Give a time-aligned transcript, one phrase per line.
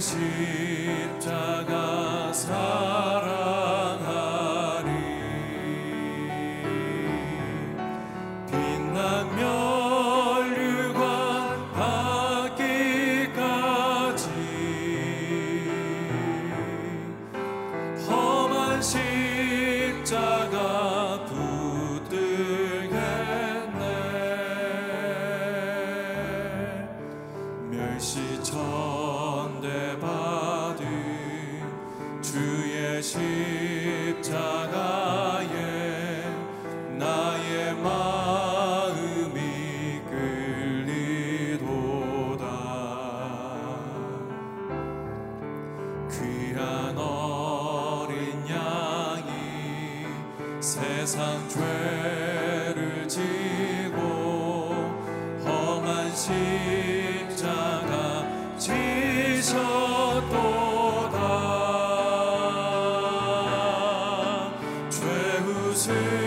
[0.00, 1.72] 십자가
[2.32, 3.15] 사
[65.86, 66.25] 죄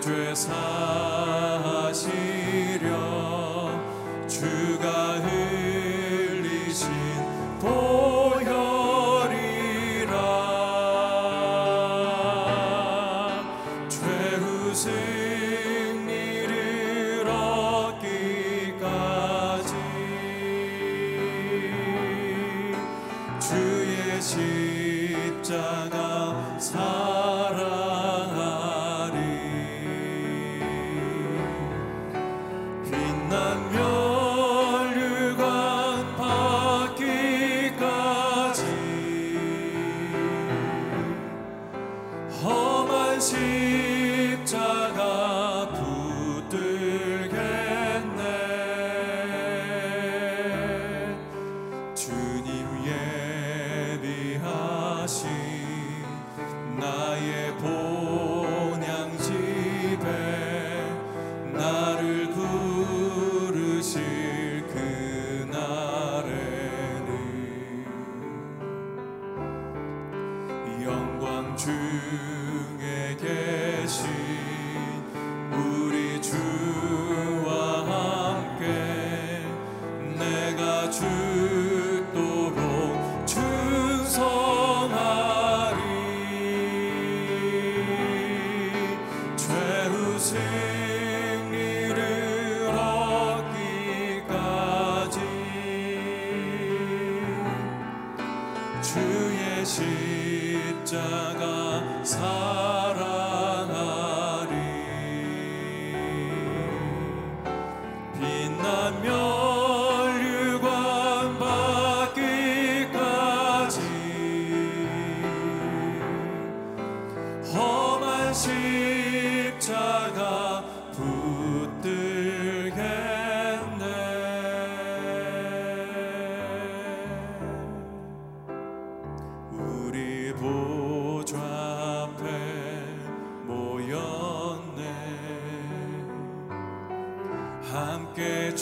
[0.00, 1.09] 죄사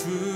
[0.07, 0.28] 함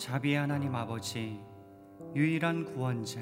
[0.00, 1.38] 자비의 하나님 아버지,
[2.16, 3.20] 유일한 구원자,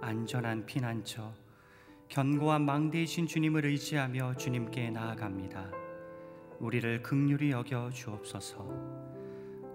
[0.00, 1.34] 안전한 피난처,
[2.08, 5.70] 견고한 망대이신 주님을 의지하며 주님께 나아갑니다.
[6.60, 8.66] 우리를 극률히 여겨 주옵소서.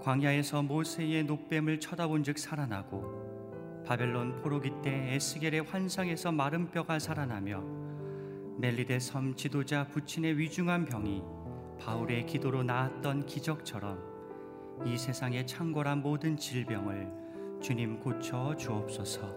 [0.01, 7.61] 광야에서 모세의 노뱀을 쳐다본즉 살아나고 바벨론 포로기 때 에스겔의 환상에서 마른 뼈가 살아나며
[8.57, 11.21] 멜리데 섬 지도자 부친의 위중한 병이
[11.79, 14.12] 바울의 기도로 나았던 기적처럼
[14.85, 17.09] 이 세상의 창궐한 모든 질병을
[17.61, 19.33] 주님 고쳐 주옵소서.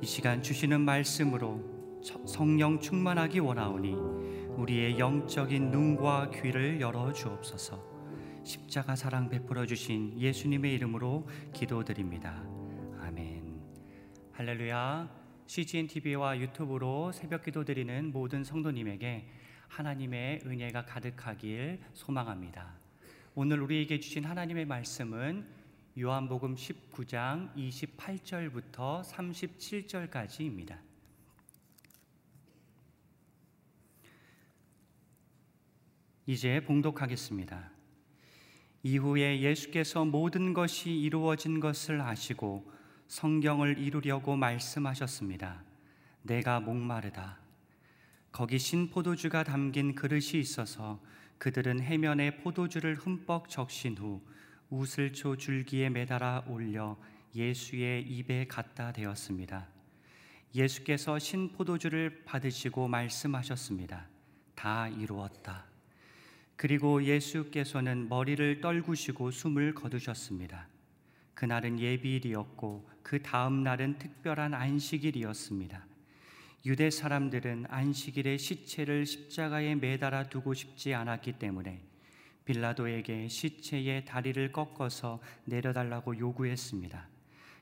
[0.00, 3.92] 이 시간 주시는 말씀으로 저- 성령 충만하기 원하오니
[4.56, 7.82] 우리의 영적인 눈과 귀를 열어 주옵소서.
[8.44, 12.42] 십자가 사랑 베풀어 주신 예수님의 이름으로 기도드립니다.
[13.00, 13.60] 아멘.
[14.32, 15.10] 할렐루야.
[15.46, 19.28] CGN TV와 유튜브로 새벽 기도 드리는 모든 성도님에게
[19.68, 22.85] 하나님의 은혜가 가득하길 소망합니다.
[23.38, 25.46] 오늘 우리에게 주신 하나님의 말씀은
[26.00, 30.78] 요한복음 19장 28절부터 37절까지입니다.
[36.24, 37.70] 이제 봉독하겠습니다.
[38.82, 42.72] 이후에 예수께서 모든 것이 이루어진 것을 아시고
[43.08, 45.62] 성경을 이루려고 말씀하셨습니다.
[46.22, 47.38] 내가 목마르다.
[48.32, 50.98] 거기 신포도주가 담긴 그릇이 있어서
[51.38, 54.22] 그들은 해면에 포도주를 흠뻑 적신 후
[54.70, 56.96] 우슬초 줄기에 매달아 올려
[57.34, 59.68] 예수의 입에 갖다 대었습니다.
[60.54, 64.06] 예수께서 신포도주를 받으시고 말씀하셨습니다.
[64.54, 65.66] 다 이루었다.
[66.56, 70.68] 그리고 예수께서는 머리를 떨구시고 숨을 거두셨습니다.
[71.34, 75.86] 그날은 예비일이었고 그 다음 날은 특별한 안식일이었습니다.
[76.66, 81.80] 유대 사람들은 안식일에 시체를 십자가에 매달아 두고 싶지 않았기 때문에
[82.44, 87.08] 빌라도에게 시체의 다리를 꺾어서 내려달라고 요구했습니다.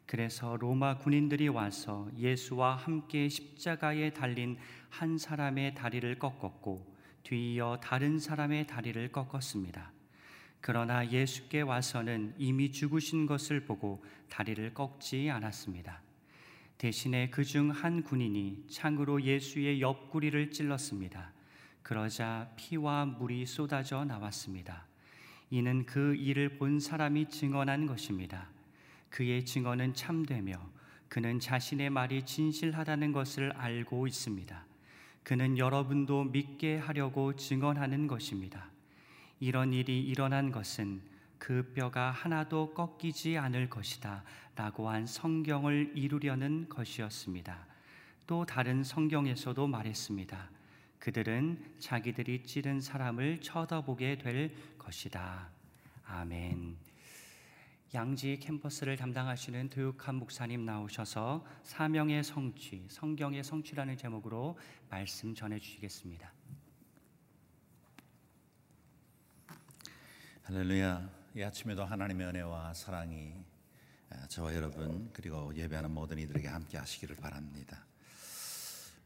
[0.07, 4.57] 그래서 로마 군인들이 와서 예수와 함께 십자가에 달린
[4.89, 9.93] 한 사람의 다리를 꺾었고 뒤이어 다른 사람의 다리를 꺾었습니다.
[10.63, 16.01] 그러나 예수께 와서는 이미 죽으신 것을 보고 다리를 꺾지 않았습니다.
[16.79, 21.33] 대신에 그 중 한 군인이 창으로 예수의 옆구리를 찔렀습니다.
[21.83, 24.87] 그러자 피와 물이 쏟아져 나왔습니다.
[25.51, 28.49] 이는 그 일을 본 사람이 증언한 것입니다.
[29.11, 30.55] 그의 증언은 참되며
[31.09, 34.65] 그는 자신의 말이 진실하다는 것을 알고 있습니다.
[35.23, 38.69] 그는 여러분도 믿게 하려고 증언하는 것입니다.
[39.39, 41.01] 이런 일이 일어난 것은
[41.39, 44.25] 그 뼈가 하나도 꺾이지 않을 것이다
[44.57, 47.67] 라고 한 성경을 이루려는 것이었습니다.
[48.27, 50.51] 또 다른 성경에서도 말했습니다.
[50.99, 55.51] 그들은 자기들이 찌른 사람을 쳐다보게 될 것이다.
[56.07, 56.77] 아멘.
[57.95, 64.59] 양지 캠퍼스를 담당하시는 도육한 목사님 나오셔서 사명의 성취, 성경의 성취라는 제목으로
[64.91, 66.33] 말씀 전해 주시겠습니다.
[70.43, 71.24] 할렐루야.
[71.37, 73.35] 이 아침에도 하나님의 은혜와 사랑이
[74.09, 77.85] 아, 저와 여러분 그리고 예배하는 모든 이들에게 함께 하시기를 바랍니다.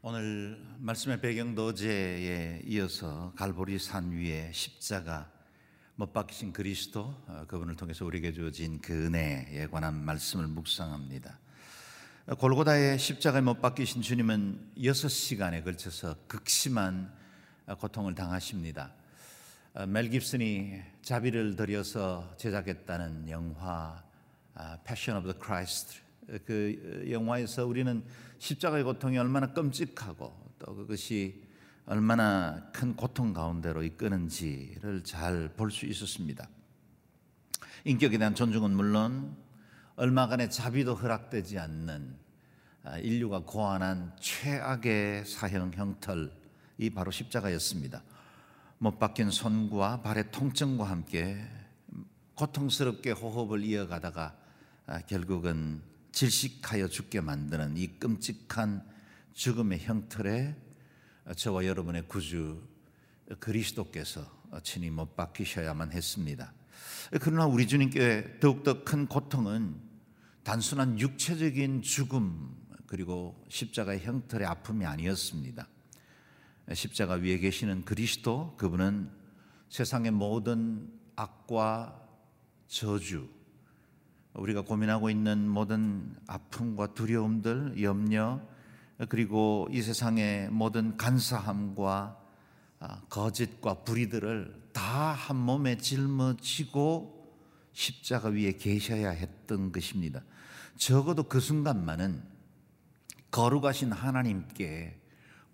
[0.03, 5.31] 오늘 말씀의 배경도 어제에 이어서 갈보리 산 위에 십자가
[5.95, 11.39] 못 박히신 그리스도 어, 그분을 통해서 우리에게 주어진 그 은혜에 관한 말씀을 묵상합니다.
[12.37, 17.11] 골고다의 십자가에 못 박히신 주님은 여섯 시간에 걸쳐서 극심한
[17.79, 18.93] 고통을 당하십니다.
[19.79, 24.03] 어, 멜 깁슨이 자비를 들여서 제작했다는 영화
[24.83, 26.01] Passion of the Christ
[26.45, 28.03] 그 영화에서 우리는
[28.39, 31.41] 십자가의 고통이 얼마나 끔찍하고 또 그것이
[31.85, 36.49] 얼마나 큰 고통 가운데로 이끄는지를 잘 볼 수 있었습니다.
[37.85, 39.33] 인격에 대한 존중은 물론
[39.95, 42.17] 얼마간의 자비도 허락되지 않는
[42.83, 48.03] 아, 인류가 고안한 최악의 사형 형털이 바로 십자가였습니다.
[48.81, 51.37] 못 박힌 손과 발의 통증과 함께
[52.35, 54.37] 고통스럽게 호흡을 이어가다가
[54.85, 55.81] 아, 결국은
[56.13, 58.87] 질식하여 죽게 만드는 이 끔찍한
[59.33, 60.55] 죽음의 형틀에
[61.35, 62.65] 저와 여러분의 구주
[63.41, 64.25] 그리스도께서
[64.63, 66.53] 친히 못 박히셔야만 했습니다.
[67.19, 69.75] 그러나 우리 주님께 더욱더 큰 고통은
[70.43, 72.55] 단순한 육체적인 죽음
[72.87, 75.67] 그리고 십자가의 형틀의 아픔이 아니었습니다.
[76.73, 79.09] 십자가 위에 계시는 그리스도 그분은
[79.69, 81.99] 세상의 모든 악과
[82.67, 83.27] 저주
[84.33, 88.41] 우리가 고민하고 있는 모든 아픔과 두려움들, 염려
[89.09, 92.17] 그리고 이 세상의 모든 간사함과
[92.81, 97.37] 아, 거짓과 불의들을 다 한 몸에 짊어지고
[97.71, 100.23] 십자가 위에 계셔야 했던 것입니다.
[100.75, 102.23] 적어도 그 순간만은
[103.31, 104.99] 거룩하신 하나님께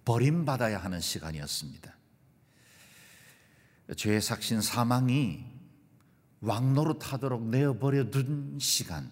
[0.06, 1.96] 버림받아야 하는 시간이었습니다.
[3.98, 5.46] 죄의 삭신 사망이
[6.42, 9.12] 왕노릇 하도록 내어버려 둔 시간,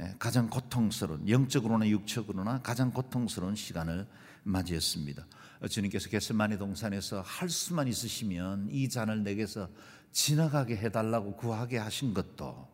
[0.00, 4.06] 예, 가장 고통스러운 영적으로나 육적으로나 가장 고통스러운 시간을
[4.44, 5.26] 맞이했습니다.
[5.68, 9.68] 주님께서 게스마니 동산에서 할 수만 있으시면 이 잔을 내게서
[10.12, 12.68] 지나가게 해달라고 구하게 하신 것도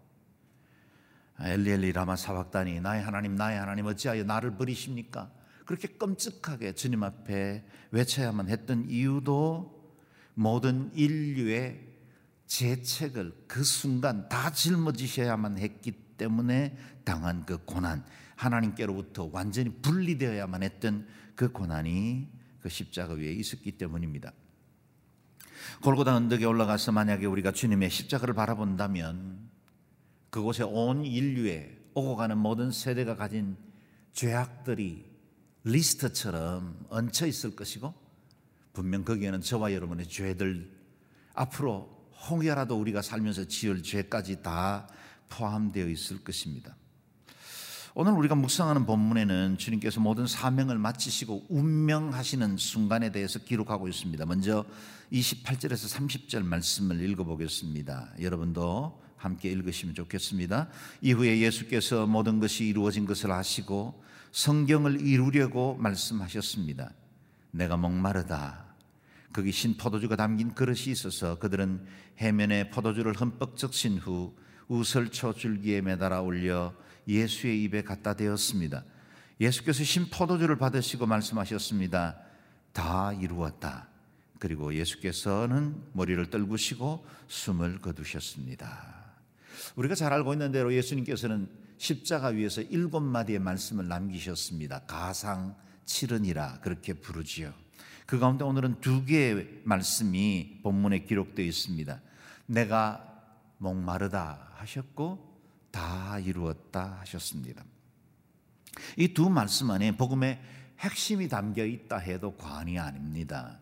[1.41, 5.31] 엘리엘리 라마 사박다니 나의 하나님 나의 하나님 어찌하여 나를 버리십니까?
[5.65, 9.83] 그렇게 끔찍하게 주님 앞에 외쳐야만 했던 이유도
[10.35, 11.93] 모든 인류의
[12.47, 18.05] 재책을 그 순간 다 짊어지셔야만 했기 때문에 당한 그 고난,
[18.37, 22.29] 하나님께로부터 완전히 분리되어야만 했던 그 고난이
[22.61, 24.33] 그 십자가 위에 있었기 때문입니다.
[25.83, 29.51] 골고다 언덕에 올라가서 만약에 우리가 주님의 십자가를 바라본다면
[30.31, 33.57] 그곳에 온 인류에 오고 가는 모든 세대가 가진
[34.13, 35.12] 죄악들이
[35.65, 37.95] 리스트처럼 얹혀 있을 것이고
[38.73, 40.71] 분명 거기에는 저와 여러분의 죄들
[41.35, 44.89] 앞으로 홍해라도 우리가 살면서 지을 죄까지 다
[45.29, 46.77] 포함되어 있을 것입니다.
[47.95, 54.25] 오늘 우리가 묵상하는 본문에는 주님께서 모든 사명을 마치시고 운명하시는 순간에 대해서 기록하고 있습니다.
[54.25, 54.65] 먼저
[55.13, 58.15] 28절에서 30절 말씀을 읽어보겠습니다.
[58.21, 60.69] 여러분도 함께 읽으시면 좋겠습니다.
[61.01, 64.03] 이후에 예수께서 모든 것이 이루어진 것을 아시고
[64.33, 66.93] 성경을 이루려고 말씀하셨습니다.
[67.53, 68.65] 내가 목마르다.
[69.33, 71.87] 거기 신 포도주가 담긴 그릇이 있어서 그들은
[72.19, 74.35] 해면에 포도주를 흠뻑 적신 후
[74.69, 76.75] 우설초 줄기에 매달아 올려
[77.07, 78.85] 예수의 입에 갖다 대었습니다.
[79.41, 82.19] 예수께서 신 포도주를 받으시고 말씀하셨습니다.
[82.73, 83.89] 다 이루었다.
[84.39, 89.02] 그리고 예수께서는 머리를 떨구시고 숨을 거두셨습니다.
[89.77, 94.81] 우리가 잘 알고 있는 대로 예수님께서는 십자가 위에서 일곱 마디의 말씀을 남기셨습니다.
[94.87, 97.53] 가상 칠은이라 그렇게 부르지요.
[98.07, 102.01] 그 가운데 오늘은 두 개의 말씀이 본문에 기록되어 있습니다.
[102.47, 103.09] 내가
[103.59, 105.33] 목마르다 하셨고
[105.71, 107.65] 다 이루었다 하셨습니다.
[108.97, 110.41] 이 두 말씀 안에 복음의
[110.81, 113.59] 핵심이 담겨 있다 해도 과언이 아닙니다.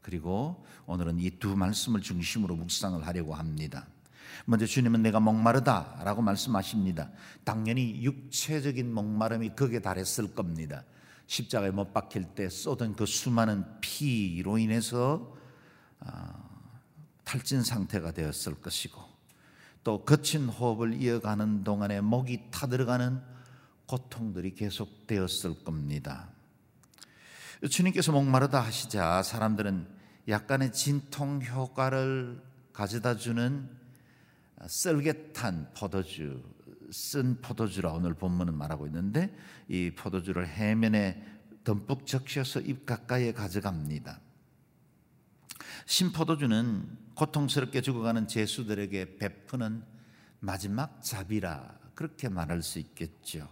[0.00, 3.86] 그리고 오늘은 이 두 말씀을 중심으로 묵상을 하려고 합니다.
[4.44, 7.10] 먼저 주님은 내가 목마르다라고 말씀하십니다.
[7.44, 10.84] 당연히 육체적인 목마름이 극에 달했을 겁니다.
[11.26, 15.34] 십자가에 못 박힐 때 쏟은 그 수많은 피로 인해서
[16.00, 16.34] 아,
[17.24, 19.00] 탈진 상태가 되었을 것이고
[19.82, 23.22] 또 거친 호흡을 이어가는 동안에 목이 타들어가는
[23.86, 26.28] 고통들이 계속되었을 겁니다.
[27.70, 29.86] 주님께서 목마르다 하시자 사람들은
[30.28, 33.68] 약간의 진통 효과를 가져다 주는
[34.66, 36.42] 썰get한 포도주,
[36.90, 39.36] 쓴 포도주라 오늘 본문은 말하고 있는데
[39.68, 41.22] 이 포도주를 해면에
[41.64, 44.20] 듬뿍 적셔서 입 가까이에 가져갑니다.
[45.86, 49.82] 신포도주는 고통스럽게 죽어가는 제수들에게 베푸는
[50.40, 53.48] 마지막 자비라 그렇게 말할 수 있겠죠.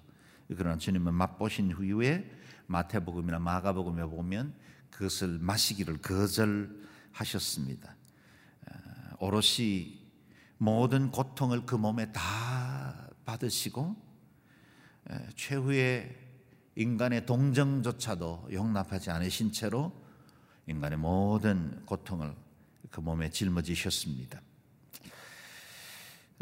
[0.48, 2.30] 그러나 주님은 맛보신 후에
[2.66, 4.54] 마태복음이나 마가복음에 보면
[4.90, 7.96] 그것을 마시기를 거절하셨습니다.
[9.18, 10.01] 오롯이
[10.62, 13.96] 모든 고통을 그 몸에 다 받으시고
[15.34, 16.16] 최후의
[16.76, 19.92] 인간의 동정조차도 용납하지 않으신 채로
[20.68, 22.32] 인간의 모든 고통을
[22.92, 24.40] 그 몸에 짊어지셨습니다.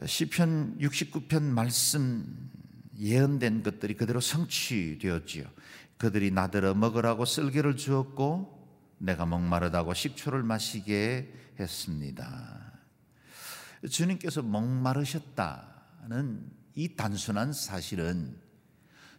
[0.05, 2.51] 시편 69편 말씀
[2.99, 5.47] 예언된 것들이 그대로 성취되었지요.
[5.97, 12.60] 그들이 나더러 먹으라고 쓸개를 주었고 내가 목마르다고 식초를 마시게 했습니다.
[13.89, 18.37] 주님께서 목마르셨다는 이 단순한 사실은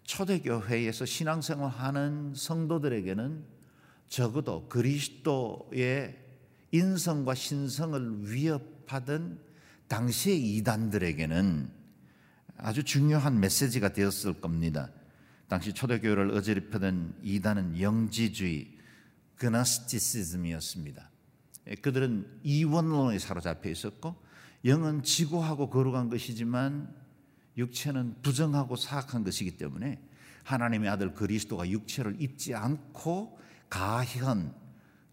[0.04, 3.46] 초대교회에서 신앙생활 하는 성도들에게는
[4.08, 6.18] 적어도 그리스도의
[6.72, 9.40] 인성과 신성을 위협하던
[9.88, 11.72] 당시의 이단들에게는
[12.58, 14.90] 아주 중요한 메시지가 되었을 겁니다.
[15.48, 18.78] 당시 초대교회를 어지럽히던 이단은 영지주의,
[19.36, 21.10] 그나스티시즘이었습니다.
[21.82, 24.16] 그들은 이원론에 사로잡혀 있었고
[24.66, 26.94] 영은 지고하고 거룩한 것이지만
[27.58, 30.00] 육체는 부정하고 사악한 것이기 때문에
[30.44, 34.54] 하나님의 아들 그리스도가 육체를 입지 않고 가현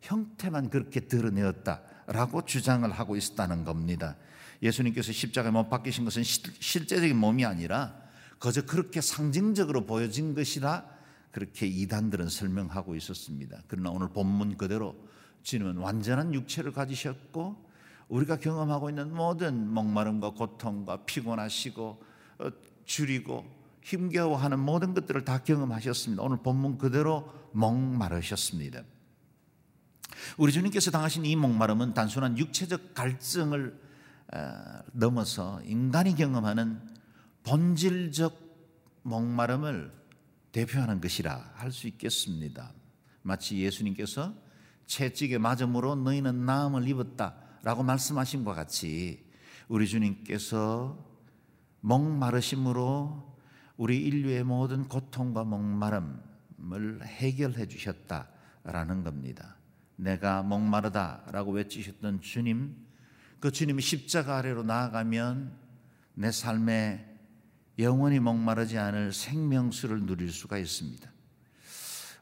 [0.01, 4.17] 형태만 그렇게 드러내었다라고 주장을 하고 있었다는 겁니다.
[4.63, 7.97] 예수님께서 십자가에 못 박히신 것은 실제적인 몸이 아니라
[8.41, 10.99] 거저 그렇게 상징적으로 보여진 것이라
[11.31, 13.63] 그렇게 이단들은 설명하고 있었습니다.
[13.67, 14.97] 그러나 오늘 본문 그대로
[15.43, 17.68] 주님은 완전한 육체를 가지셨고
[18.09, 22.03] 우리가 경험하고 있는 모든 목마름과 고통과 피곤하시고
[22.39, 22.51] 어,
[22.85, 23.45] 줄이고
[23.83, 26.23] 힘겨워하는 모든 것들을 다 경험하셨습니다.
[26.23, 28.83] 오늘 본문 그대로 목마르셨습니다.
[30.37, 33.89] 우리 주님께서 당하신 이 목마름은 단순한 육체적 갈증을
[34.93, 36.81] 넘어서 인간이 경험하는
[37.45, 38.39] 본질적
[39.03, 39.91] 목마름을
[40.53, 42.73] 대표하는 것이라 할 수 있겠습니다.
[43.23, 44.35] 마치 예수님께서
[44.87, 49.27] 채찍에 맞음으로 너희는 나음을 입었다 라고 말씀하신 것 같이
[49.69, 50.99] 우리 주님께서
[51.81, 53.37] 목마르심으로
[53.77, 59.57] 우리 인류의 모든 고통과 목마름을 해결해 주셨다라는 겁니다.
[59.97, 62.77] 내가 목마르다라고 외치셨던 주님,
[63.41, 65.53] 그 주님이 십자가 아래로 나아가면
[66.15, 67.07] 내 삶에
[67.79, 71.09] 영원히 목마르지 않을 생명수를 누릴 수가 있습니다.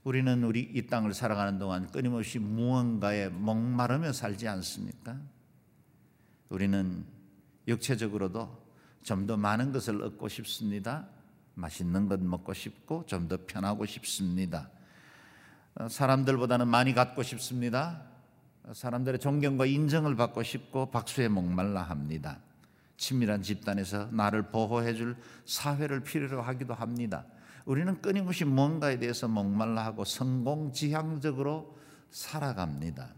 [0.07, 5.17] 우리는 우리 이 땅을 살아가는 동안 끊임없이 무언가에 목마르며 살지 않습니까?
[6.49, 7.05] 우리는
[7.67, 8.67] 육체적으로도
[9.03, 11.09] 좀 더 많은 것을 얻고 싶습니다.
[11.57, 14.71] 맛있는 것 먹고 싶고 좀 더 편하고 싶습니다.
[15.75, 18.01] 어, 사람들보다는 많이 갖고 싶습니다.
[18.73, 22.39] 사람들의 존경과 인정을 받고 싶고 박수에 목말라 합니다.
[22.97, 25.17] 친밀한 집단에서 나를 보호해 줄
[25.47, 27.27] 사회를 필요로 하기도 합니다.
[27.67, 31.77] 우리는 끊임없이 뭔가에 대해서 목말라 하고 성공지향적으로
[32.11, 33.13] 살아갑니다.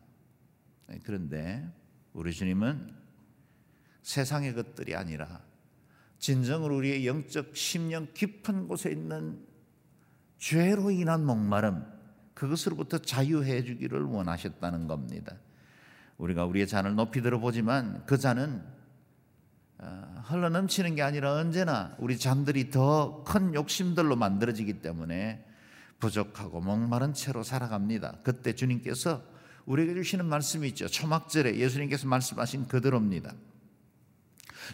[0.88, 1.70] 네, 그런데
[2.14, 2.94] 우리 주님은
[4.02, 5.42] 세상의 것들이 아니라
[6.18, 9.46] 진정으로 우리의 영적 심령 깊은 곳에 있는
[10.38, 11.84] 죄로 인한 목마름
[12.32, 15.36] 그것으로부터 자유해 주기를 원하셨다는 겁니다.
[16.16, 18.77] 우리가 우리의 잔을 높이 들어보지만 그 잔은 어,
[20.24, 25.44] 흘러 넘치는 게 아니라 언제나 우리 잔들이 더 큰 욕심들로 만들어지기 때문에
[26.00, 28.18] 부족하고 목마른 채로 살아갑니다.
[28.22, 29.22] 그때 주님께서
[29.66, 30.88] 우리에게 주시는 말씀이 있죠.
[30.88, 33.32] 초막절에 예수님께서 말씀하신 그대로입니다.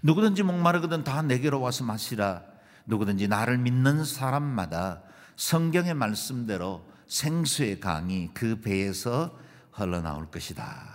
[0.02, 2.42] 누구든지 목마르거든 다 내게로 와서 마시라.
[2.86, 5.02] 누구든지 나를 믿는 사람마다
[5.36, 9.38] 성경의 말씀대로 생수의 강이 그 배에서
[9.72, 10.93] 흘러나올 것이다.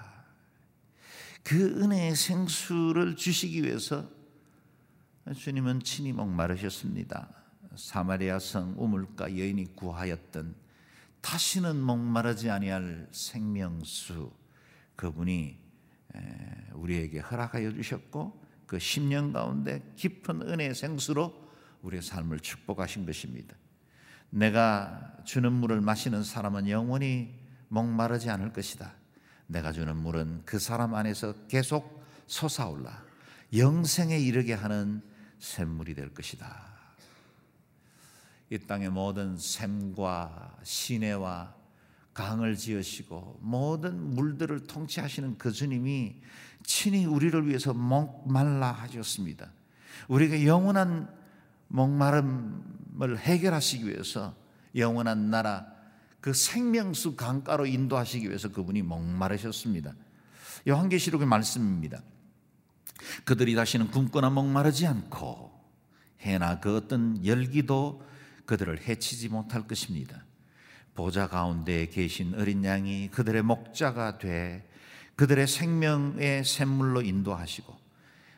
[1.49, 4.07] 그 은혜의 생수를 주시기 위해서
[5.35, 7.27] 주님은 친히 목마르셨습니다.
[7.75, 10.53] 사마리아 성 우물가 여인이 구하였던
[11.21, 14.31] 다시는 목마르지 아니할 생명수
[14.95, 15.57] 그분이
[16.73, 21.33] 우리에게 허락하여 주셨고 그 10년 가운데 깊은 은혜의 생수로
[21.81, 23.55] 우리의 삶을 축복하신 것입니다.
[24.29, 27.33] 내가 주는 물을 마시는 사람은 영원히
[27.69, 28.98] 목마르지 않을 것이다.
[29.49, 33.03] 내가 주는 물은 그 사람 안에서 계속 솟아올라
[33.55, 35.01] 영생에 이르게 하는
[35.39, 36.69] 샘물이 될 것이다.
[38.51, 41.55] 이 땅의 모든 샘과 시내와
[42.13, 46.21] 강을 지으시고 모든 물들을 통치하시는 그 주님이
[46.63, 49.51] 친히 우리를 위해서 목말라 하셨습니다.
[50.07, 51.11] 우리가 영원한
[51.69, 54.35] 목마름을 해결하시기 위해서
[54.75, 55.78] 영원한 나라
[56.21, 59.93] 그 생명수 강가로 인도하시기 위해서 그분이 목마르셨습니다.
[60.67, 62.01] 요한계시록의 말씀입니다.
[63.23, 65.51] 그들이 다시는 굶거나 목마르지 않고
[66.21, 68.03] 해나 그 어떤 열기도
[68.45, 70.25] 그들을 해치지 못할 것입니다.
[70.95, 74.67] 보좌 가운데 계신 어린 양이 그들의 목자가 돼
[75.15, 77.77] 그들의 생명의 샘물로 인도하시고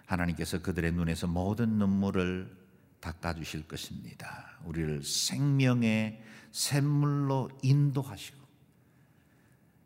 [0.06, 2.56] 하나님께서 그들의 눈에서 모든 눈물을
[3.00, 4.58] 닦아주실 것입니다.
[4.66, 8.42] 우리를 생명의 샘물로 인도하시고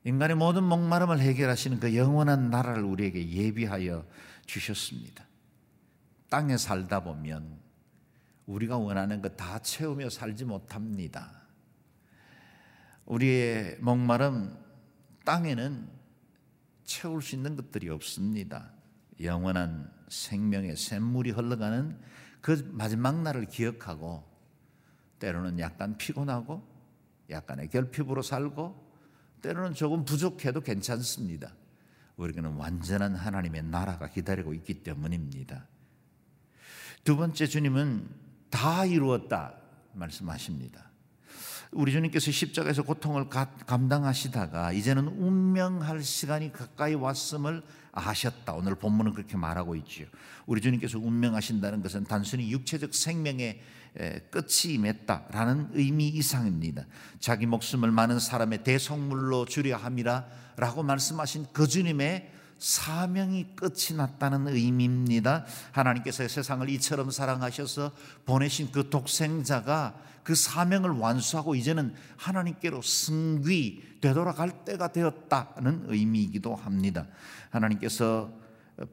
[0.06, 4.06] 인간의 모든 목마름을 해결하시는 그 영원한 나라를 우리에게 예비하여
[4.46, 5.26] 주셨습니다.
[6.30, 7.60] 땅에 살다 보면
[8.46, 11.42] 우리가 원하는 것 다 채우며 살지 못합니다.
[13.06, 14.58] 우리의 목마름
[15.24, 15.90] 땅에는
[16.84, 18.72] 채울 수 있는 것들이 없습니다.
[19.22, 22.00] 영원한 생명의 샘물이 흘러가는
[22.42, 24.24] 그 마지막 날을 기억하고
[25.26, 26.62] 때로는 약간 피곤하고
[27.32, 28.86] 약간의 결핍으로 살고
[29.42, 31.52] 때로는 조금 부족해도 괜찮습니다.
[32.18, 35.66] 우리에게는 완전한 하나님의 나라가 기다리고 있기 때문입니다.
[37.04, 38.08] 두 번째 주님은
[38.52, 39.56] 다 이루었다
[39.94, 40.92] 말씀하십니다.
[41.72, 48.54] 우리 주님께서 십자가에서 고통을 감당하시다가 이제는 운명할 시간이 가까이 왔음을 아셨다.
[48.54, 50.06] 오늘 본문은 그렇게 말하고 있지요.
[50.46, 53.60] 우리 주님께서 운명하신다는 것은 단순히 육체적 생명의
[54.30, 56.86] 끝이 맺다라는 의미 이상입니다.
[57.20, 65.46] 자기 목숨을 많은 사람의 대성물로 주려 함이라라고 말씀하신 그 주님의 사명이 끝이 났다는 의미입니다.
[65.72, 67.92] 하나님께서 세상을 이처럼 사랑하셔서
[68.26, 77.08] 보내신 그 독생자가 그 사명을 완수하고 이제는 하나님께로 승귀 되돌아갈 때가 되었다는 의미이기도 합니다.
[77.52, 78.32] 하나님께서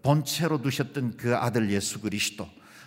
[0.03, 2.47] 본체로 두셨던 그 아들 예수 그리스도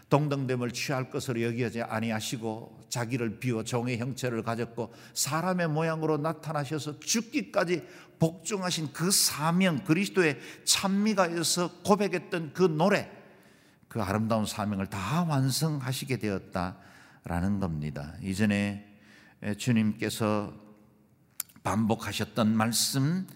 [0.09, 7.83] 동등됨을 취할 것으로 여기지 아니하시고 자기를 비워 종의 형체를 가졌고 사람의 모양으로 나타나셔서 죽기까지
[8.19, 13.11] 복종하신 그 사명 그리스도의 찬미가에서 고백했던 그 노래
[13.87, 18.13] 그 아름다운 사명을 다 완성하시게 되었다라는 겁니다.
[18.21, 18.85] 이전에
[19.57, 20.53] 주님께서
[21.63, 23.27] 반복하셨던 말씀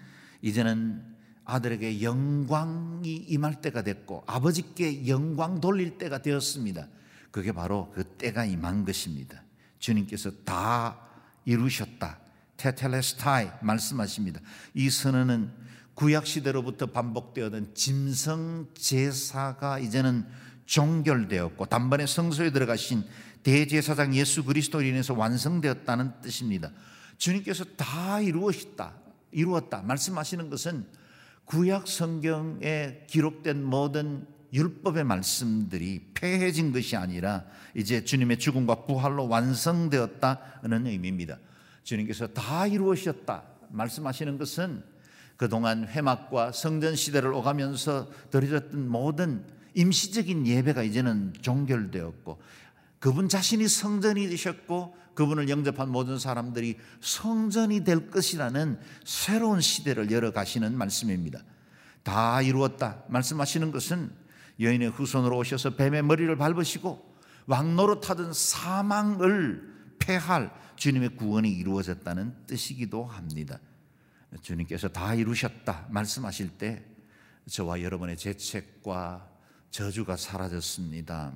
[0.42, 1.09] 이제는
[1.50, 6.88] 아들에게 영광이 임할 때가 됐고 아버지께 영광 돌릴 때가 되었습니다.
[7.32, 9.44] 그게 바로 그 때가 임한 것입니다.
[9.80, 11.00] 주님께서 다
[11.46, 12.20] 이루셨다.
[12.58, 14.42] 테텔레스타이 말씀하십니다.
[14.74, 15.52] 이 선언은
[15.96, 20.26] 구약 시대로부터 반복되었던 짐승 제사가 이제는
[20.66, 23.04] 종결되었고 단번에 성소에 들어가신
[23.44, 26.72] 대제사장 예수 그리스도로 인해서 완성되었다는 뜻입니다.
[27.18, 28.94] 주님께서 다 이루었다.
[29.32, 29.82] 이루었다.
[29.82, 30.86] 말씀하시는 것은
[31.50, 41.40] 구약 성경에 기록된 모든 율법의 말씀들이 폐해진 것이 아니라 이제 주님의 죽음과 부활로 완성되었다는 의미입니다.
[41.82, 44.84] 주님께서 다 이루으셨다 말씀하시는 것은
[45.38, 52.40] 그동안 회막과 성전 시대를 오가면서 드려졌던 모든 임시적인 예배가 이제는 종결되었고
[53.00, 61.44] 그분 자신이 성전이 되셨고 그분을 영접한 모든 사람들이 성전이 될 것이라는 새로운 시대를 열어가시는 말씀입니다.
[62.04, 63.04] 다 이루었다.
[63.10, 64.12] 말씀하시는 것은
[64.60, 67.16] 여인의 후손으로 오셔서 뱀의 머리를 밟으시고
[67.48, 73.60] 왕노로 타던 사망을 패할 주님의 구원이 이루어졌다는 뜻이기도 합니다.
[74.42, 76.86] 주님께서 다 이루셨다 말씀하실 때
[77.50, 79.28] 저와 여러분의 죄책과
[79.72, 81.34] 저주가 사라졌습니다.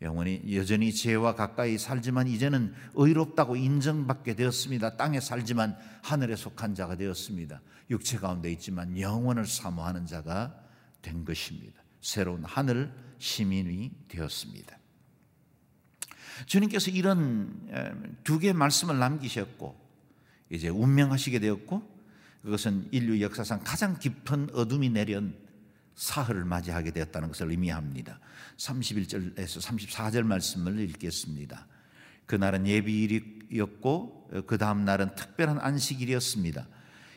[0.00, 4.96] 영원히 여전히 죄와 가까이 살지만 이제는 의롭다고 인정받게 되었습니다.
[4.96, 7.60] 땅에 살지만 하늘에 속한 자가 되었습니다.
[7.90, 10.54] 육체 가운데 있지만 영원을 사모하는 자가
[11.02, 11.82] 된 것입니다.
[12.00, 14.78] 새로운 하늘 시민이 되었습니다.
[16.46, 19.88] 주님께서 이런 두 개의 말씀을 남기셨고
[20.50, 21.98] 이제 운명하시게 되었고
[22.42, 25.34] 그것은 인류 역사상 가장 깊은 어둠이 내린
[25.98, 28.20] 사흘을 맞이하게 되었다는 것을 의미합니다.
[28.56, 31.66] 31절에서 34절 말씀을 읽겠습니다.
[32.26, 36.68] 그날은 예비일이었고 그 다음 날은 특별한 안식일이었습니다.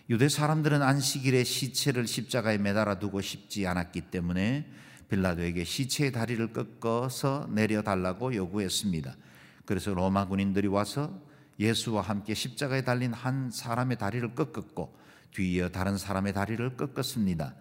[0.09, 4.67] 유대 사람들은 안식일에 시체를 십자가에 매달아 두고 싶지 않았기 때문에
[5.09, 9.15] 빌라도에게 시체의 다리를 꺾어서 내려달라고 요구했습니다.
[9.65, 11.21] 그래서 로마 군인들이 와서
[11.59, 14.97] 예수와 함께 십자가에 달린 한 사람의 다리를 꺾었고
[15.35, 17.53] 뒤이어 다른 사람의 다리를 꺾었습니다.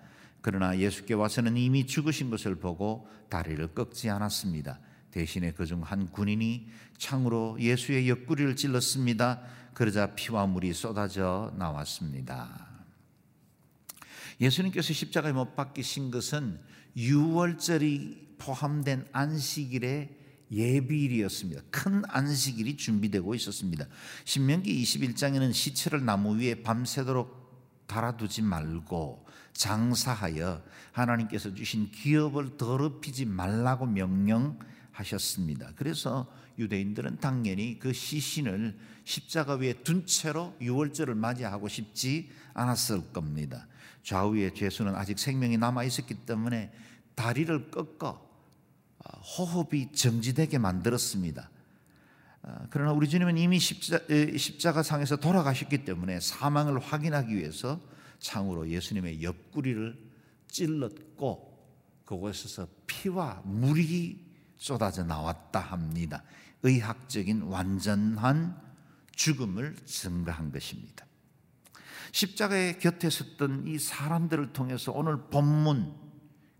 [0.42, 4.80] 그러나 예수께 와서는 이미 죽으신 것을 보고 다리를 꺾지 않았습니다.
[5.10, 9.42] 대신에 그중 한 군인이 창으로 예수의 옆구리를 찔렀습니다.
[9.74, 12.68] 그러자 피와 물이 쏟아져 나왔습니다.
[14.40, 16.60] 예수님께서 십자가에 못 박히신 것은
[16.96, 20.18] 유월절이 포함된 안식일의
[20.50, 21.62] 예비일이었습니다.
[21.70, 23.86] 큰 안식일이 준비되고 있었습니다.
[24.24, 29.26] 신명기 21장에는 시체를 나무 위에 밤새도록 달아두지 말고
[29.60, 35.72] 장사하여 하나님께서 주신 기업을 더럽히지 말라고 명령하셨습니다.
[35.76, 36.26] 그래서
[36.58, 43.66] 유대인들은 당연히 그 시신을 십자가 위에 둔 채로 유월절을 맞이하고 싶지 않았을 겁니다.
[44.02, 46.72] 좌우의 죄수는 아직 생명이 남아 있었기 때문에
[47.14, 51.50] 다리를 꺾어 어, 호흡이 정지되게 만들었습니다.
[52.44, 57.78] 어, 그러나 우리 주님은 이미 십자, 가 상에서 돌아가셨기 때문에 사망을 확인하기 위해서
[58.20, 60.10] 창으로 예수님의 옆구리를
[60.48, 61.50] 찔렀고
[62.04, 66.22] 그곳에서 피와 물이 쏟아져 나왔다 합니다.
[66.62, 68.60] 의학적인 완전한
[69.12, 71.06] 죽음을 증거한 것입니다.
[72.12, 75.94] 십자가의 곁에 섰던 이 사람들을 통해서 오늘 본문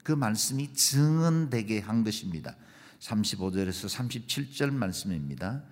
[0.03, 2.57] 그 말씀이 증언되게 한 것입니다.
[3.01, 5.63] 35절에서 37절 말씀입니다.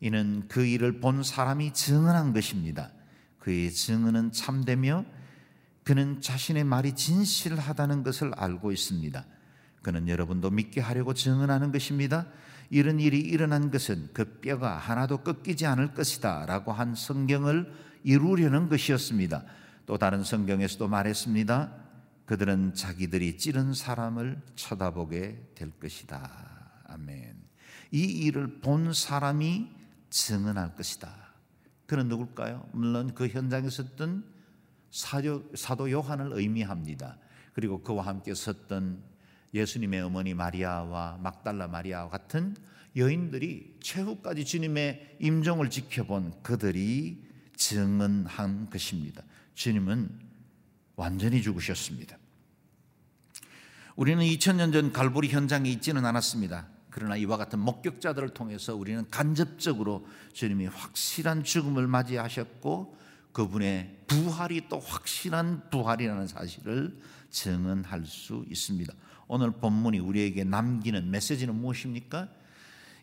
[0.00, 2.92] 이는 그 일을 본 사람이 증언한 것입니다.
[3.38, 5.04] 그의 증언은 참되며
[5.88, 9.24] 그는 자신의 말이 진실하다는 것을 알고 있습니다.
[9.80, 12.26] 그는 여러분도 믿게 하려고 증언하는 것입니다.
[12.68, 17.72] 이런 일이 일어난 것은 그 뼈가 하나도 꺾이지 않을 것이다 라고 한 성경을
[18.04, 19.44] 이루려는 것이었습니다.
[19.86, 21.72] 또 다른 성경에서도 말했습니다.
[22.26, 26.82] 그들은 자기들이 찌른 사람을 쳐다보게 될 것이다.
[26.84, 27.34] 아멘.
[27.92, 29.70] 이 일을 본 사람이
[30.10, 31.32] 증언할 것이다.
[31.86, 32.68] 그는 누굴까요?
[32.74, 34.36] 물론 그 현장에 섰던
[34.90, 37.18] 사도, 사도 요한을 의미합니다.
[37.52, 39.02] 그리고 그와 함께 섰던
[39.54, 42.54] 예수님의 어머니 마리아와 막달라 마리아와 같은
[42.96, 47.22] 여인들이 최후까지 주님의 임종을 지켜본 그들이
[47.56, 49.22] 증언한 것입니다.
[49.54, 50.08] 주님은
[50.96, 52.16] 완전히 죽으셨습니다.
[53.96, 56.68] 우리는 2000년 전 갈보리 현장에 있지는 않았습니다.
[56.90, 62.96] 그러나 이와 같은 목격자들을 통해서 우리는 간접적으로 주님이 확실한 죽음을 맞이하셨고
[63.38, 68.92] 그분의 부활이 또 확실한 부활이라는 사실을 증언할 수 있습니다.
[69.28, 72.28] 오늘 본문이 우리에게 남기는 메시지는 무엇입니까?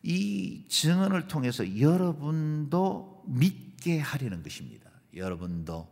[0.04, 4.90] 이 증언을 통해서 여러분도 믿게 하려는 것입니다.
[5.16, 5.88] 여러분도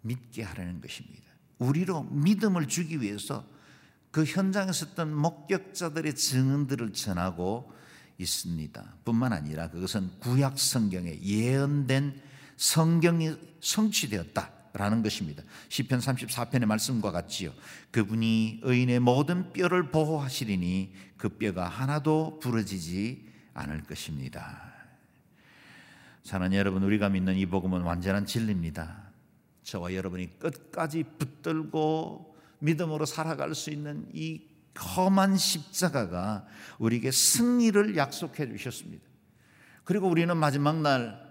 [0.00, 1.24] 믿게 하려는 것입니다.
[1.58, 3.44] 우리로 믿음을 주기 위해서
[4.10, 7.70] 그 현장에 섰던 목격자들의 증언들을 전하고
[8.16, 8.94] 있습니다.
[9.04, 15.42] 뿐만 아니라 그것은 구약 성경에 예언된 성경이 성취되었다라는 것입니다.
[15.68, 17.52] 시편 34편의 말씀과 같지요.
[17.90, 24.72] 그분이 의인의 모든 뼈를 보호하시리니 그 뼈가 하나도 부러지지 않을 것입니다.
[26.22, 29.12] 사는 여러분, 우리가 믿는 이 복음은 완전한 진리입니다.
[29.62, 34.42] 저와 여러분이 끝까지 붙들고 믿음으로 살아갈 수 있는 이
[34.96, 36.46] 험한 십자가가
[36.78, 39.04] 우리에게 승리를 약속해 주셨습니다.
[39.84, 41.23] 그리고 우리는 마지막 날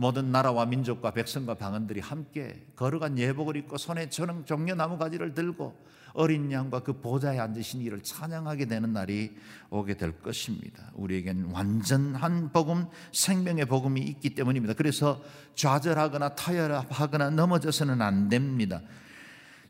[0.00, 5.76] 모든 나라와 민족과 백성과 방언들이 함께 걸어간 예복을 입고 손에 저는 종려나무 가지를 들고
[6.12, 9.36] 어린 양과 그 보좌에 앉으신 이를 찬양하게 되는 날이
[9.70, 10.92] 오게 될 것입니다.
[10.94, 14.74] 우리에겐 완전한 복음, 생명의 복음이 있기 때문입니다.
[14.74, 15.20] 그래서
[15.56, 18.80] 좌절하거나 타협하거나 넘어져서는 안 됩니다.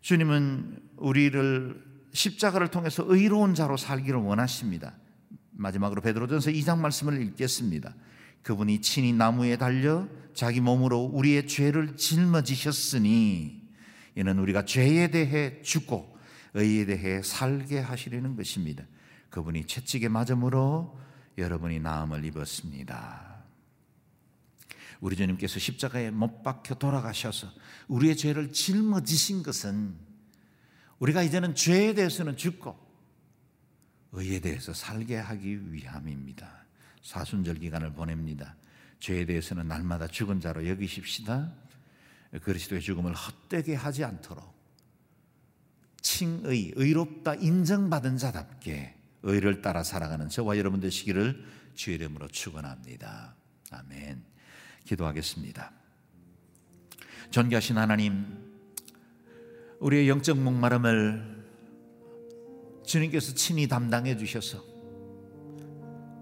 [0.02, 4.92] 주님은 우리를 십자가를 통해서 의로운 자로 살기를 원하십니다.
[5.52, 7.94] 마지막으로 베드로전서 2장 말씀을 읽겠습니다.
[8.42, 13.62] 그분이 친히 나무에 달려 자기 몸으로 우리의 죄를 짊어지셨으니
[14.14, 16.16] 이는 우리가 죄에 대해 죽고
[16.54, 18.84] 의에 대해 살게 하시려는 것입니다.
[19.30, 20.98] 그분이 채찍에 맞음으로
[21.36, 23.44] 여러분이 나음을 입었습니다.
[25.00, 27.48] 우리 주님께서 십자가에 못 박혀 돌아가셔서
[27.86, 29.94] 우리의 죄를 짊어지신 것은
[30.98, 32.76] 우리가 이제는 죄에 대해서는 죽고
[34.12, 36.57] 의에 대해서 살게 하기 위함입니다.
[37.02, 38.56] 사순절 기간을 보냅니다.
[39.00, 41.52] 죄에 대해서는 날마다 죽은 자로 여기십시다.
[42.42, 44.58] 그리스도의 죽음을 헛되게 하지 않도록
[46.02, 53.34] 칭의, 의롭다 인정받은 자답게 의를 따라 살아가는 저와 여러분 되시기를 주의 이름으로 축원합니다.
[53.70, 54.22] 아멘.
[54.84, 55.72] 기도하겠습니다.
[57.30, 58.26] 존귀하신 하나님,
[59.80, 61.46] 우리의 영적 목마름을
[62.86, 64.64] 주님께서 친히 담당해 주셔서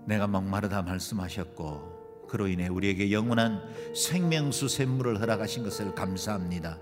[0.07, 3.62] 내가 목마르다 말씀하셨고 그로 인해 우리에게 영원한
[3.95, 6.79] 생명수 샘물을 허락하신 것을 감사합니다.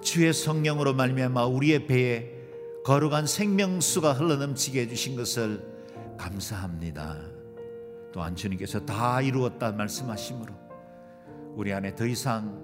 [0.00, 2.30] 주의 성령으로 말미암아 우리의 배에
[2.84, 5.62] 거룩한 생명수가 흘러넘치게 해주신 것을
[6.18, 7.18] 감사합니다.
[8.12, 10.52] 또한 주님께서 다 이루었다 말씀하심으로
[11.54, 12.60] 우리 안에 더 이상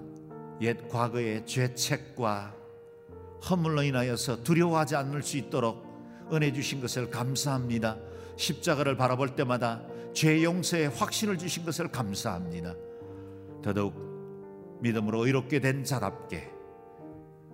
[0.61, 2.55] 옛 과거의 죄책과
[3.49, 5.87] 허물로 인하여서 두려워하지 않을 수 있도록
[6.33, 7.97] 은혜 주신 것을 감사합니다.
[8.39, 9.83] 십자가를 바라볼 때마다
[10.15, 12.75] 죄 용서의 확신을 주신 것을 감사합니다.
[13.63, 16.51] 더더욱 믿음으로 의롭게 된 자답게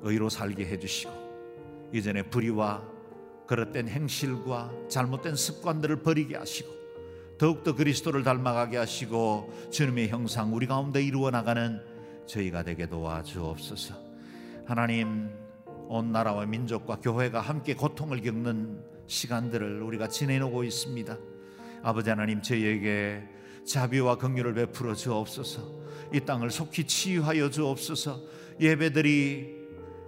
[0.02, 2.84] 의로 살게 해주시고 이전의 불의와
[3.46, 6.70] 그릇된 행실과 잘못된 습관들을 버리게 하시고
[7.38, 11.80] 더욱더 그리스도를 닮아가게 하시고 주님의 형상 우리 가운데 이루어 나가는
[12.26, 13.94] 저희가 되게 도와주옵소서.
[14.66, 15.30] 하나님
[15.88, 21.18] 온 나라와 민족과 교회가 함께 고통을 겪는 시간들을 우리가 지내오고 있습니다.
[21.82, 23.22] 아버지 하나님 저희에게
[23.66, 25.84] 자비와 긍휼을 베풀어 주옵소서.
[26.12, 28.20] 이 땅을 속히 치유하여 주옵소서.
[28.60, 29.64] 예배들이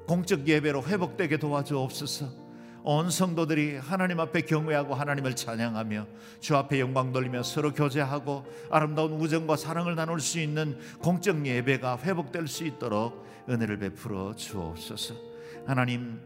[0.06, 2.46] 공적 예배로 회복되게 도와주옵소서.
[2.84, 6.06] 온 성도들이 하나님 앞에 경외하고 하나님을 찬양하며
[6.38, 12.46] 주 앞에 영광 돌리며 서로 교제하고 아름다운 우정과 사랑을 나눌 수 있는 공적 예배가 회복될
[12.46, 15.16] 수 있도록 은혜를 베풀어 주옵소서.
[15.66, 16.20] 하나님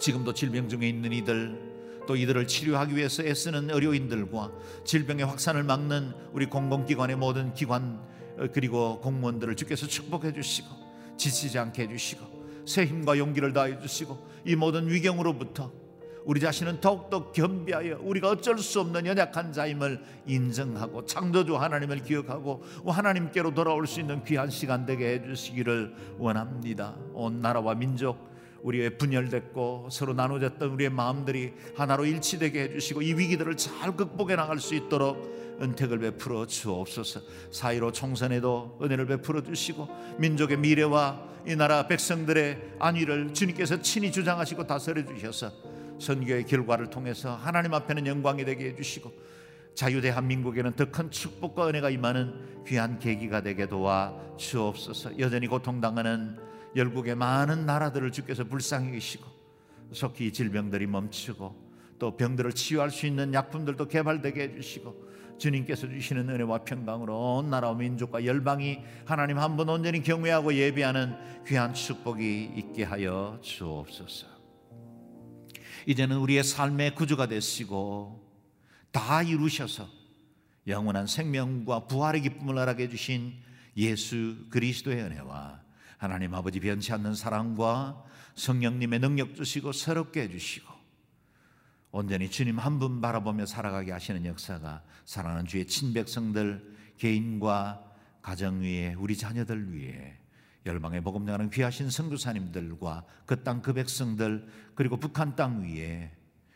[0.00, 1.69] 지금도 질병 중에 있는 이들
[2.06, 4.52] 또 이들을 치료하기 위해서 애쓰는 의료인들과
[4.84, 8.00] 질병의 확산을 막는 우리 공공기관의 모든 기관
[8.38, 10.68] 어, 그리고 공무원들을 주께서 축복해 주시고
[11.16, 15.72] 지치지 않게 해 주시고 새 힘과 용기를 다해 주시고 이 모든 위경으로부터
[16.24, 23.54] 우리 자신은 더욱더 겸비하여 우리가 어쩔 수 없는 연약한 자임을 인정하고 창조주 하나님을 기억하고 하나님께로
[23.54, 26.94] 돌아올 수 있는 귀한 시간 되게 해주시기를 원합니다.
[27.14, 28.29] 온 나라와 민족
[28.62, 34.74] 우리의 분열됐고 서로 나눠졌던 우리의 마음들이 하나로 일치되게 해주시고 이 위기들을 잘 극복해 나갈 수
[34.74, 37.20] 있도록 은택을 베풀어 주옵소서.
[37.50, 45.04] 사이로 총선에도 은혜를 베풀어 주시고 민족의 미래와 이 나라 백성들의 안위를 주님께서 친히 주장하시고 다스려
[45.04, 45.52] 주셔서
[45.98, 49.12] 선교의 결과를 통해서 하나님 앞에는 영광이 되게 해 주시고
[49.74, 55.18] 자유 대한민국에는 더 큰 축복과 은혜가 임하는 귀한 계기가 되게 도와 주옵소서.
[55.18, 56.36] 여전히 고통당하는
[56.76, 59.24] 열국의 많은 나라들을 주께서 불쌍히 계시고
[59.92, 67.36] 속히 질병들이 멈추고 또 병들을 치유할 수 있는 약품들도 개발되게 해주시고 주님께서 주시는 은혜와 평강으로
[67.38, 74.26] 온 나라와 민족과 열방이 하나님 한 분 온전히 경외하고 예배하는 귀한 축복이 있게 하여 주옵소서.
[75.86, 78.22] 이제는 우리의 삶의 구주가 되시고
[78.92, 79.88] 다 이루셔서
[80.66, 83.32] 영원한 생명과 부활의 기쁨을 알게 해주신
[83.78, 85.62] 예수 그리스도의 은혜와
[86.00, 88.02] 하나님 아버지 변치 않는 사랑과
[88.34, 90.66] 성령님의 능력 주시고 새롭게 해주시고
[91.92, 97.84] 온전히 주님 한 분 바라보며 살아가게 하시는 역사가 사랑하는 주의 친백성들 개인과
[98.22, 100.16] 가정 위에 우리 자녀들 위에
[100.64, 106.12] 열방의 복음 전하는 귀하신 성도사님들과 그 땅 그 백성들 그리고 북한 땅 위에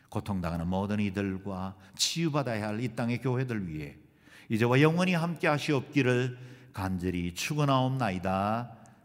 [0.09, 3.99] 고통당하는 모든 이들과 치유받아야 할 이 땅의 교회들 위해
[4.49, 6.39] 이제와 영원히 함께 하시옵기를
[6.73, 8.74] 간절히 축원하옵나이다.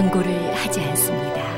[0.00, 1.49] 광고를 하지 않습니다.